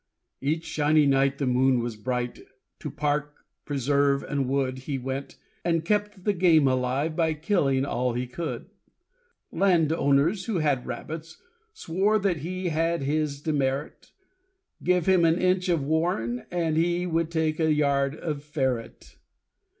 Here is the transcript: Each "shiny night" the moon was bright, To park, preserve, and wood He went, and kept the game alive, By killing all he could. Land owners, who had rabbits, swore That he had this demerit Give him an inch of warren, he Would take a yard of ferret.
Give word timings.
Each 0.41 0.65
"shiny 0.65 1.05
night" 1.05 1.37
the 1.37 1.45
moon 1.45 1.77
was 1.77 1.95
bright, 1.95 2.39
To 2.79 2.89
park, 2.89 3.45
preserve, 3.65 4.23
and 4.23 4.49
wood 4.49 4.79
He 4.79 4.97
went, 4.97 5.37
and 5.63 5.85
kept 5.85 6.23
the 6.23 6.33
game 6.33 6.67
alive, 6.67 7.15
By 7.15 7.35
killing 7.35 7.85
all 7.85 8.13
he 8.13 8.25
could. 8.25 8.71
Land 9.51 9.93
owners, 9.93 10.45
who 10.45 10.57
had 10.57 10.87
rabbits, 10.87 11.37
swore 11.71 12.17
That 12.17 12.37
he 12.37 12.69
had 12.69 13.01
this 13.01 13.39
demerit 13.41 14.11
Give 14.83 15.05
him 15.05 15.23
an 15.23 15.37
inch 15.39 15.69
of 15.69 15.83
warren, 15.83 16.45
he 16.49 17.05
Would 17.05 17.29
take 17.29 17.59
a 17.59 17.71
yard 17.71 18.15
of 18.15 18.43
ferret. 18.43 19.17